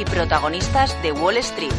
[0.00, 1.72] y protagonistas de Wall Street.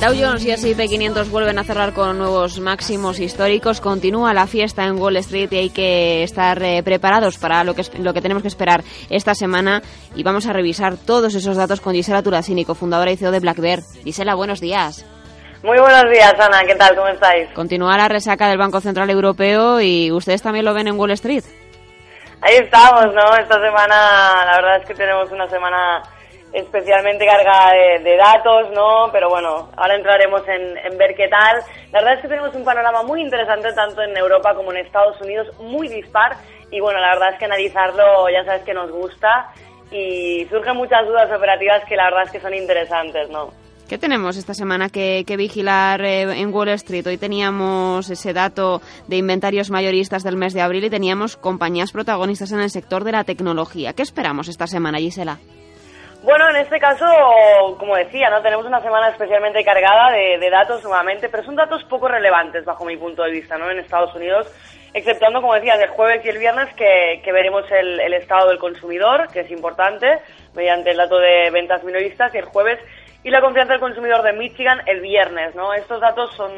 [0.00, 3.80] Dow Jones y S&P 500 vuelven a cerrar con nuevos máximos históricos.
[3.80, 7.84] Continúa la fiesta en Wall Street y hay que estar eh, preparados para lo que,
[8.00, 9.80] lo que tenemos que esperar esta semana.
[10.16, 13.60] Y vamos a revisar todos esos datos con Gisela Turasini, cofundadora y CEO de Black
[13.60, 13.82] Bear.
[14.02, 15.04] Gisela, buenos días.
[15.62, 16.64] Muy buenos días, Ana.
[16.66, 16.96] ¿Qué tal?
[16.96, 17.48] ¿Cómo estáis?
[17.50, 21.44] Continúa la resaca del Banco Central Europeo y ustedes también lo ven en Wall Street.
[22.40, 23.36] Ahí estamos, ¿no?
[23.36, 26.02] Esta semana, la verdad es que tenemos una semana
[26.52, 29.08] especialmente cargada de, datos, ¿no?
[29.12, 31.62] Pero bueno, ahora entraremos en, en, ver qué tal.
[31.92, 35.20] La verdad es que tenemos un panorama muy interesante tanto en Europa como en Estados
[35.20, 36.38] Unidos, muy dispar.
[36.72, 39.52] Y bueno, la verdad es que analizarlo ya sabes que nos gusta
[39.92, 43.61] y surgen muchas dudas operativas que la verdad es que son interesantes, ¿no?
[43.88, 47.06] ¿Qué tenemos esta semana que, que vigilar eh, en Wall Street?
[47.06, 52.52] Hoy teníamos ese dato de inventarios mayoristas del mes de abril y teníamos compañías protagonistas
[52.52, 53.92] en el sector de la tecnología.
[53.92, 55.38] ¿Qué esperamos esta semana, Gisela?
[56.22, 57.04] Bueno, en este caso,
[57.78, 61.82] como decía, no tenemos una semana especialmente cargada de, de, datos nuevamente, pero son datos
[61.84, 63.68] poco relevantes bajo mi punto de vista, ¿no?
[63.68, 64.46] En Estados Unidos,
[64.94, 68.58] exceptuando, como decía, el jueves y el viernes que, que veremos el, el, estado del
[68.58, 70.06] consumidor, que es importante,
[70.54, 72.78] mediante el dato de ventas minoristas, y el jueves
[73.24, 75.74] y la confianza del consumidor de Michigan el viernes, ¿no?
[75.74, 76.50] Estos datos son,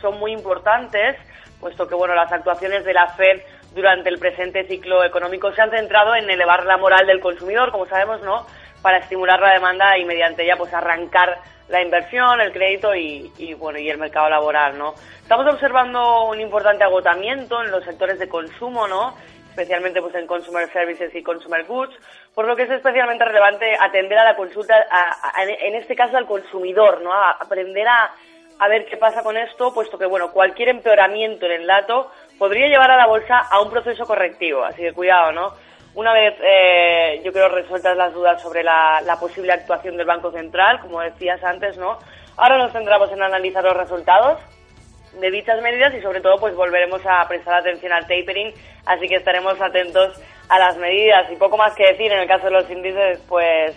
[0.00, 1.16] son muy importantes,
[1.60, 3.42] puesto que, bueno, las actuaciones de la Fed
[3.74, 7.86] durante el presente ciclo económico se han centrado en elevar la moral del consumidor, como
[7.86, 8.46] sabemos, ¿no?
[8.82, 13.54] para estimular la demanda y mediante ella pues arrancar la inversión, el crédito y, y,
[13.54, 14.94] bueno y el mercado laboral, ¿no?
[15.22, 19.14] Estamos observando un importante agotamiento en los sectores de consumo, ¿no?
[19.50, 21.94] Especialmente pues en consumer services y consumer goods,
[22.34, 26.26] por lo que es especialmente relevante atender a la consulta, a, en este caso al
[26.26, 27.12] consumidor, ¿no?
[27.12, 28.10] Aprender a,
[28.58, 32.68] a ver qué pasa con esto, puesto que bueno cualquier empeoramiento en el dato podría
[32.68, 35.52] llevar a la bolsa a un proceso correctivo, así que cuidado, ¿no?
[35.94, 40.80] Una vez, eh, yo creo, resueltas las dudas sobre la, posible actuación del Banco Central,
[40.80, 41.98] como decías antes, ¿no?
[42.36, 44.38] Ahora nos centramos en analizar los resultados
[45.18, 48.52] de dichas medidas y sobre todo pues volveremos a prestar atención al tapering,
[48.86, 52.46] así que estaremos atentos a las medidas y poco más que decir en el caso
[52.46, 53.76] de los índices, pues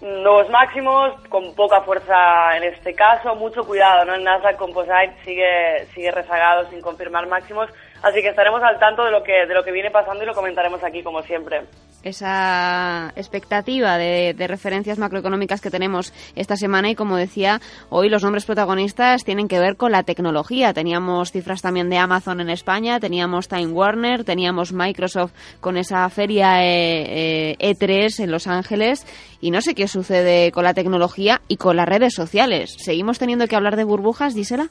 [0.00, 4.14] nuevos máximos con poca fuerza en este caso, mucho cuidado, ¿no?
[4.14, 7.70] El Nasdaq Composite sigue sigue rezagado sin confirmar máximos,
[8.02, 10.34] así que estaremos al tanto de lo que de lo que viene pasando y lo
[10.34, 11.62] comentaremos aquí como siempre.
[12.02, 18.44] Esa expectativa de, referencias macroeconómicas que tenemos esta semana y como decía hoy los nombres
[18.44, 20.72] protagonistas tienen que ver con la tecnología.
[20.72, 26.64] Teníamos cifras también de Amazon en España teníamos Time Warner teníamos Microsoft con esa feria
[26.64, 29.06] eh, eh, E3 en Los Ángeles
[29.40, 32.74] y no sé qué sucede con la tecnología y con las redes sociales.
[32.78, 34.68] Seguimos teniendo que hablar de burbujas Gisela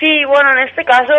[0.00, 1.12] Sí, bueno, en este caso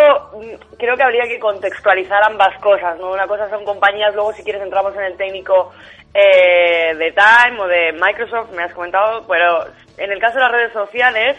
[0.79, 3.11] creo que habría que contextualizar ambas cosas, ¿no?
[3.11, 5.71] Una cosa son compañías, luego si quieres entramos en el técnico
[6.15, 9.65] eh, de Time o de Microsoft, me has comentado, pero
[9.99, 11.37] en el caso de las redes sociales,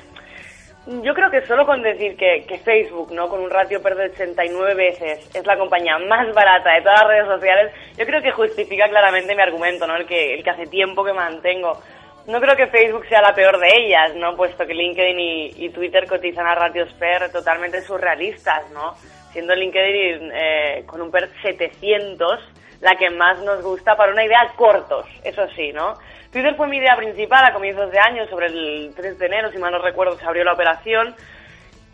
[0.86, 3.28] yo creo que solo con decir que, que Facebook, ¿no?
[3.28, 7.08] Con un ratio PER de 89 veces, es la compañía más barata de todas las
[7.08, 9.96] redes sociales, yo creo que justifica claramente mi argumento, ¿no?
[9.96, 11.82] El que, el que hace tiempo que mantengo
[12.26, 14.36] no creo que Facebook sea la peor de ellas, ¿no?
[14.36, 18.94] Puesto que LinkedIn y, Twitter cotizan a ratios PER totalmente surrealistas, ¿no?
[19.32, 22.40] Siendo LinkedIn eh, con un PER 700
[22.80, 25.94] la que más nos gusta para una idea cortos, eso sí, ¿no?
[26.32, 29.58] Twitter fue mi idea principal a comienzos de año, sobre el 3 de enero, si
[29.58, 31.14] mal no recuerdo, se abrió la operación,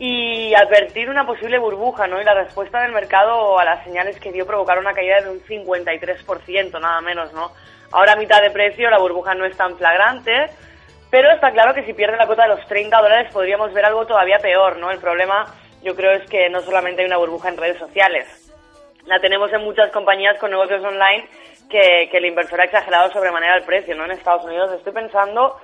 [0.01, 2.21] y advertir una posible burbuja, ¿no?
[2.21, 5.41] Y la respuesta del mercado a las señales que dio provocar una caída de un
[5.41, 7.51] 53%, nada menos, ¿no?
[7.91, 10.45] Ahora a mitad de precio la burbuja no es tan flagrante,
[11.09, 14.07] pero está claro que si pierde la cuota de los 30 dólares podríamos ver algo
[14.07, 14.89] todavía peor, ¿no?
[14.89, 15.45] El problema
[15.83, 18.25] yo creo es que no solamente hay una burbuja en redes sociales,
[19.05, 21.27] la tenemos en muchas compañías con negocios online
[21.69, 24.05] que, que el inversor ha exagerado sobremanera el precio, ¿no?
[24.05, 25.57] En Estados Unidos estoy pensando,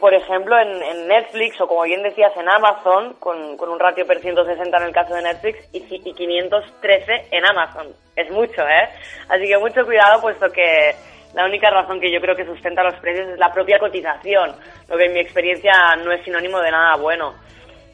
[0.00, 4.06] por ejemplo, en, en Netflix o como bien decías en Amazon, con, con, un ratio
[4.06, 7.88] per 160 en el caso de Netflix y, y 513 en Amazon.
[8.14, 8.88] Es mucho, ¿eh?
[9.28, 10.94] Así que mucho cuidado puesto que
[11.34, 14.54] la única razón que yo creo que sustenta los precios es la propia cotización,
[14.88, 15.72] lo que en mi experiencia
[16.02, 17.34] no es sinónimo de nada bueno.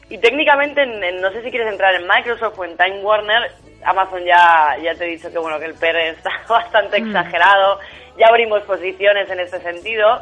[0.09, 3.51] y técnicamente, no sé si quieres entrar en Microsoft o en Time Warner,
[3.83, 7.07] Amazon ya, ya te he dicho que bueno que el PR está bastante mm.
[7.07, 7.79] exagerado,
[8.17, 10.21] ya abrimos posiciones en este sentido.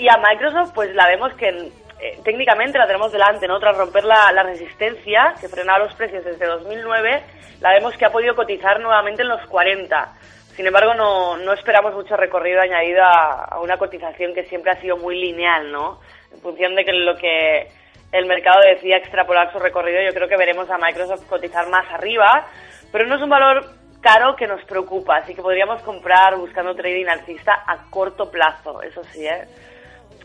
[0.00, 3.60] Y a Microsoft pues la vemos que eh, técnicamente la tenemos delante, ¿no?
[3.60, 7.22] Tras romper la, resistencia que frenaba los precios desde 2009,
[7.60, 10.14] la vemos que ha podido cotizar nuevamente en los 40.
[10.56, 14.80] Sin embargo, no, no esperamos mucho recorrido añadido a, a, una cotización que siempre ha
[14.80, 16.00] sido muy lineal, ¿no?
[16.32, 17.68] En función de que lo que
[18.12, 22.46] el mercado decía extrapolar su recorrido, yo creo que veremos a Microsoft cotizar más arriba,
[22.90, 23.66] pero no es un valor
[24.00, 29.04] caro que nos preocupa, así que podríamos comprar buscando trading alcista a corto plazo, eso
[29.04, 29.46] sí, ¿eh?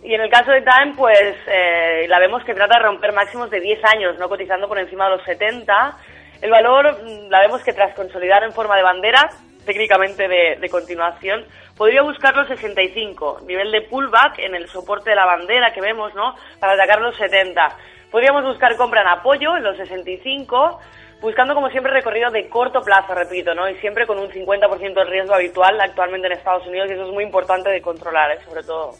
[0.06, 3.50] Y en el caso de Time, pues eh, la vemos que trata de romper máximos
[3.50, 5.98] de 10 años, no cotizando por encima de los 70.
[6.44, 9.31] El valor mm, la vemos que tras consolidar en forma de bandera,
[9.66, 11.44] técnicamente de, de continuación,
[11.75, 16.13] podría buscar los 65, nivel de pullback en el soporte de la bandera que vemos,
[16.13, 16.36] ¿no?
[16.60, 17.75] Para atacar los 70.
[18.12, 20.81] Podríamos buscar compra en apoyo en los 65
[21.19, 23.68] buscando como siempre recorrido de corto plazo, repito, ¿no?
[23.68, 27.13] Y siempre con un 50% de riesgo habitual actualmente en Estados Unidos y eso es
[27.13, 28.40] muy importante de controlar, ¿eh?
[28.48, 28.94] sobre todo.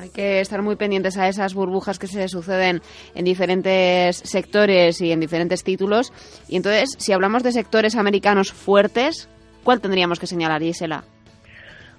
[0.00, 2.80] Hay que estar muy pendientes a esas burbujas que se suceden
[3.14, 6.12] en diferentes sectores y en diferentes títulos.
[6.48, 9.28] Y entonces, si hablamos de sectores americanos fuertes,
[9.64, 11.04] ¿cuál tendríamos que señalar, Gisela?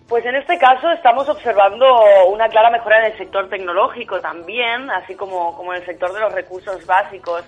[0.09, 1.85] Pues en este caso estamos observando
[2.31, 6.19] una clara mejora en el sector tecnológico también, así como, como en el sector de
[6.19, 7.43] los recursos básicos.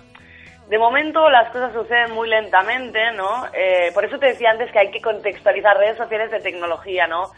[0.68, 3.46] De momento las cosas suceden muy lentamente, ¿no?
[3.52, 7.32] Eh, por eso te decía antes que hay que contextualizar redes sociales de tecnología, ¿no?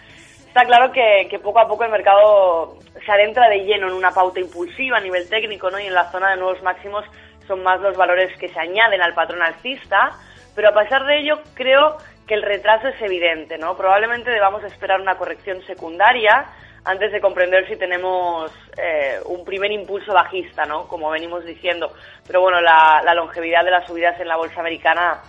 [0.55, 4.13] Está claro que, que, poco a poco el mercado se adentra de lleno en una
[4.13, 5.81] pauta impulsiva a nivel técnico, ¿no?
[5.81, 7.05] Y en la zona de nuevos máximos
[7.49, 10.13] son más los valores que se añaden al patrón alcista,
[10.55, 11.97] pero a pesar de ello creo
[12.29, 13.77] que el retraso es evidente, ¿no?
[13.77, 16.47] Probablemente debamos esperar una corrección secundaria
[16.85, 20.87] antes de comprender si tenemos eh, un primer impulso bajista, ¿no?
[20.87, 21.93] Como venimos diciendo.
[22.29, 25.21] Pero bueno, la, longevidad de las subidas en la bolsa americana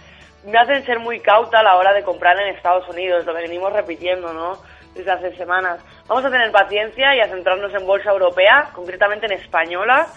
[0.46, 3.74] me hacen ser muy cauta a la hora de comprar en Estados Unidos, lo venimos
[3.74, 4.75] repitiendo, ¿no?
[4.96, 5.80] Desde hace semanas.
[6.08, 10.08] Vamos a tener paciencia y a centrarnos en bolsa europea, concretamente en española.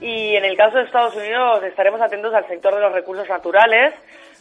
[0.00, 3.94] Y en el caso de Estados Unidos estaremos atentos al sector de los recursos naturales,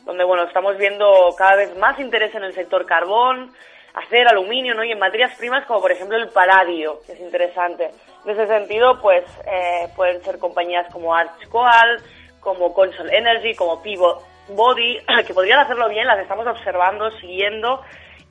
[0.04, 3.54] donde bueno, estamos viendo cada vez más interés en el sector carbón,
[3.94, 4.84] hacer aluminio, ¿no?
[4.84, 7.90] Y en materias primas como por ejemplo el paladio, que es interesante.
[8.26, 12.02] En ese sentido, pues eh, pueden ser compañías como Archcoal,
[12.42, 17.82] como Console Energy, como Pivot Body, que podrían hacerlo bien, las estamos observando, siguiendo.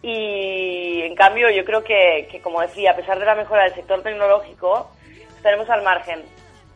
[0.06, 3.74] Y en cambio, yo creo que, que, como decía, a pesar de la mejora del
[3.74, 4.90] sector tecnológico,
[5.34, 6.22] estaremos al margen,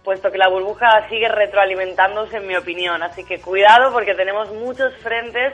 [0.02, 3.02] puesto que la burbuja sigue retroalimentándose, en mi opinión.
[3.02, 5.52] Así que cuidado porque tenemos muchos frentes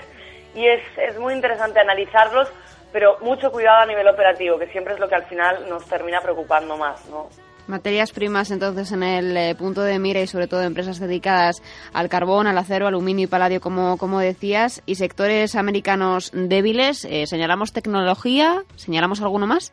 [0.55, 2.49] y es, es muy interesante analizarlos
[2.95, 6.21] pero mucho cuidado a nivel operativo, que siempre es lo que al final nos termina
[6.21, 7.29] preocupando más, ¿no?
[7.67, 11.63] Materias primas entonces en el eh, punto de mira y sobre todo empresas dedicadas
[11.95, 17.07] al carbón, al acero, aluminio y paladio, como, como decías, y sectores americanos débiles.
[17.07, 18.63] Eh, ¿Señalamos tecnología?
[18.77, 19.73] ¿Señalamos alguno más?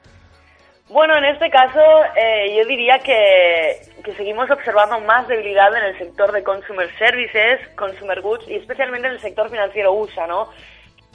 [0.89, 1.79] Bueno, en este caso
[2.15, 7.59] eh, yo diría que, que, seguimos observando más debilidad en el sector de consumer services,
[7.75, 10.49] consumer goods y especialmente en el sector financiero USA, ¿no?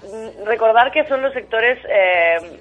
[0.02, 2.60] Mm, recordar que son los sectores eh,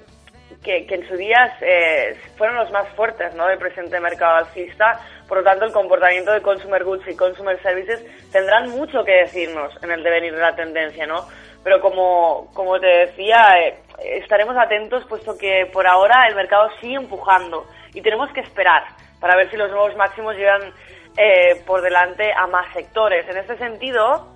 [0.62, 3.46] que, en su día eh, fueron los más fuertes ¿no?
[3.46, 5.00] del presente mercado alcista.
[5.28, 9.72] Por lo tanto, el comportamiento de consumer goods y consumer services tendrán mucho que decirnos
[9.82, 11.26] en el devenir de la tendencia, ¿no?
[11.64, 16.94] Pero como, como te decía, eh, estaremos atentos puesto que por ahora el mercado sigue
[16.94, 18.84] empujando y tenemos que esperar
[19.20, 20.72] para ver si los nuevos máximos llegan
[21.66, 23.26] por delante a más sectores.
[23.26, 24.35] En este sentido,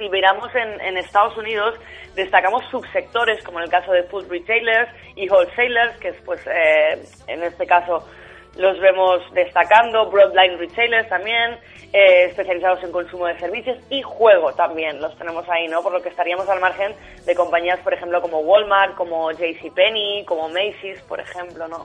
[0.00, 1.74] si miramos en, en Estados Unidos,
[2.16, 7.02] destacamos subsectores como en el caso de food retailers y wholesalers, que es pues eh,
[7.26, 8.08] en este caso
[8.56, 11.58] los vemos destacando, broadline retailers también,
[11.92, 15.82] eh, especializados en consumo de servicios y juego también, los tenemos ahí, ¿no?
[15.82, 16.94] Por lo que estaríamos al margen
[17.26, 21.84] de compañías, por ejemplo, como Walmart, como JCPenney, como Macy's, por ejemplo, ¿no?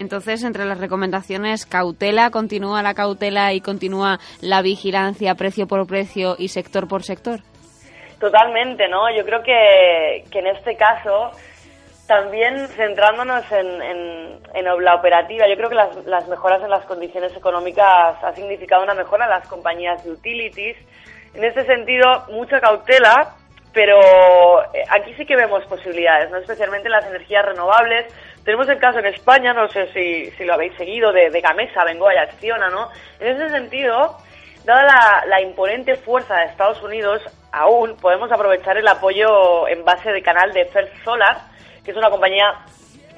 [0.00, 6.36] Entonces, entre las recomendaciones, cautela, continúa la cautela y continúa la vigilancia precio por precio
[6.38, 7.40] y sector por sector.
[8.18, 9.14] Totalmente, ¿no?
[9.14, 11.32] Yo creo que, que en este caso,
[12.06, 13.82] también centrándonos en,
[14.54, 18.82] en, la operativa, yo creo que las, las, mejoras en las condiciones económicas ha significado
[18.82, 20.78] una mejora en las compañías de utilities.
[21.34, 23.34] En este sentido, mucha cautela,
[23.72, 23.98] pero
[24.72, 26.38] eh, aquí sí que vemos posibilidades, ¿no?
[26.38, 28.06] especialmente en las energías renovables.
[28.44, 31.84] Tenemos el caso en España, no sé si, si lo habéis seguido, de, de Gamesa,
[31.84, 32.88] Bengoa y Acciona, ¿no?
[33.18, 34.16] En ese sentido,
[34.64, 40.22] dada la, imponente fuerza de Estados Unidos, aún podemos aprovechar el apoyo en base de
[40.22, 41.36] canal de First Solar,
[41.84, 42.64] que es una compañía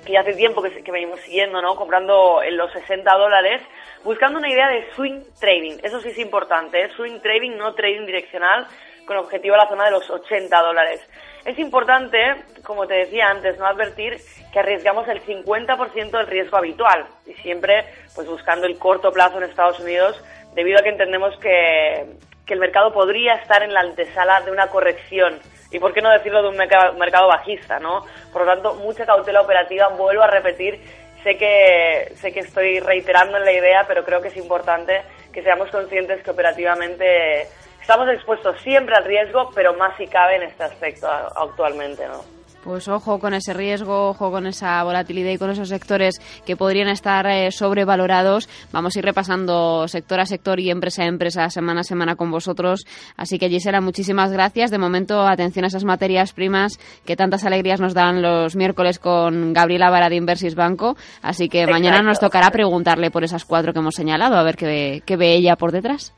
[0.04, 1.76] que ya hace tiempo que, que venimos siguiendo, ¿no?
[1.76, 3.62] Comprando en los 60 dólares
[4.04, 5.78] buscando una idea de swing trading.
[5.82, 6.90] Eso sí es importante, ¿eh?
[6.96, 8.66] swing trading, no trading direccional,
[9.06, 11.00] con objetivo a la zona de los 80 dólares.
[11.44, 12.18] Es importante,
[12.62, 14.20] como te decía antes, no advertir
[14.52, 17.84] que arriesgamos el 50% del riesgo habitual y siempre
[18.14, 20.22] pues buscando el corto plazo en Estados Unidos
[20.54, 22.06] debido a que entendemos que,
[22.46, 25.40] que el mercado podría estar en la antesala de una corrección
[25.72, 28.04] y por qué no decirlo de un mercado bajista, ¿no?
[28.32, 30.78] Por lo tanto, mucha cautela operativa, vuelvo a repetir,
[31.24, 35.42] sé que sé que estoy reiterando en la idea, pero creo que es importante que
[35.42, 37.48] seamos conscientes que operativamente
[37.82, 42.41] estamos expuestos siempre al riesgo, pero más si cabe en este aspecto actualmente, ¿no?
[42.64, 46.88] Pues ojo con ese riesgo, ojo con esa volatilidad y con esos sectores que podrían
[46.88, 48.48] estar eh, sobrevalorados.
[48.72, 52.30] Vamos a ir repasando sector a sector y empresa a empresa, semana a semana con
[52.30, 52.84] vosotros.
[53.16, 54.70] Así que Gisela, muchísimas gracias.
[54.70, 59.52] De momento, atención a esas materias primas que tantas alegrías nos dan los miércoles con
[59.52, 60.96] Gabriela Vara de Inversis Banco.
[61.20, 65.02] Así que mañana nos tocará preguntarle por esas cuatro que hemos señalado, a ver qué
[65.04, 66.14] qué ve ella por detrás.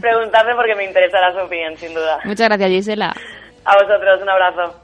[0.00, 2.18] Preguntarle porque me interesará su opinión, sin duda.
[2.24, 3.14] Muchas gracias, Gisela.
[3.64, 4.83] A vosotros, un abrazo.